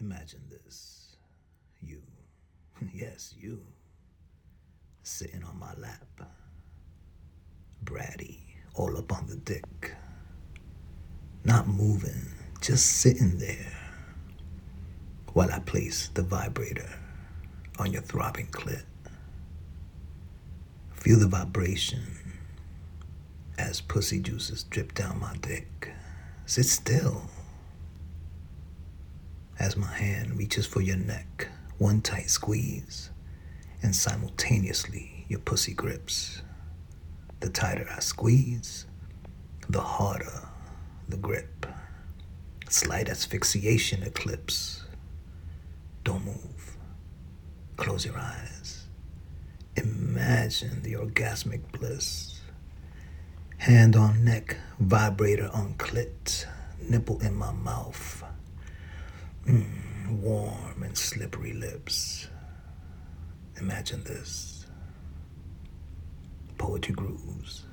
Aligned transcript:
Imagine 0.00 0.42
this. 0.50 1.16
You, 1.80 2.02
yes, 2.94 3.34
you, 3.38 3.60
sitting 5.02 5.42
on 5.44 5.58
my 5.58 5.72
lap. 5.74 6.06
Bratty, 7.84 8.38
all 8.74 8.96
up 8.98 9.12
on 9.12 9.26
the 9.26 9.36
dick. 9.36 9.92
Not 11.44 11.68
moving, 11.68 12.32
just 12.60 12.86
sitting 12.86 13.38
there 13.38 13.72
while 15.32 15.52
I 15.52 15.60
place 15.60 16.08
the 16.14 16.22
vibrator 16.22 16.88
on 17.78 17.92
your 17.92 18.02
throbbing 18.02 18.48
clit. 18.48 18.82
Feel 20.92 21.20
the 21.20 21.28
vibration 21.28 22.00
as 23.58 23.80
pussy 23.80 24.18
juices 24.20 24.64
drip 24.64 24.94
down 24.94 25.20
my 25.20 25.36
dick. 25.40 25.92
Sit 26.46 26.66
still 26.66 27.30
as 29.58 29.76
my 29.76 29.92
hand 29.92 30.38
reaches 30.38 30.66
for 30.66 30.80
your 30.80 30.96
neck, 30.96 31.48
one 31.78 32.00
tight 32.00 32.30
squeeze, 32.30 33.10
and 33.82 33.94
simultaneously 33.94 35.26
your 35.28 35.40
pussy 35.40 35.74
grips. 35.74 36.42
The 37.40 37.50
tighter 37.50 37.86
I 37.94 38.00
squeeze, 38.00 38.86
the 39.68 39.80
harder 39.80 40.48
the 41.08 41.16
grip. 41.16 41.66
Slight 42.68 43.08
asphyxiation 43.08 44.02
eclipse. 44.02 44.84
Don't 46.04 46.24
move. 46.24 46.76
Close 47.76 48.04
your 48.04 48.18
eyes. 48.18 48.86
Imagine 49.76 50.82
the 50.82 50.94
orgasmic 50.94 51.60
bliss. 51.72 52.40
Hand 53.58 53.96
on 53.96 54.24
neck, 54.24 54.56
vibrator 54.80 55.50
on 55.52 55.74
clit, 55.74 56.46
nipple 56.80 57.20
in 57.20 57.34
my 57.34 57.52
mouth. 57.52 58.24
Warm 60.08 60.84
and 60.84 60.96
slippery 60.96 61.52
lips. 61.52 62.28
Imagine 63.60 64.04
this. 64.04 64.66
Poetry 66.58 66.94
grooves. 66.94 67.64